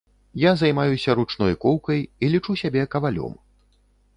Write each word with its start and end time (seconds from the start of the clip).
Я 0.43 0.51
займаюся 0.61 1.15
ручной 1.19 1.53
коўкай 1.65 2.01
і 2.07 2.25
лічу 2.37 2.59
сябе 2.63 2.87
кавалём. 2.97 3.37